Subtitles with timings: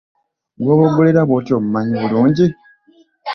[0.61, 2.45] Gw'oboggolera bwotyo omumanyi bulungi.